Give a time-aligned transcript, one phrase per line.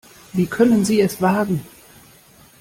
[0.33, 1.61] Wie können Sie es wagen?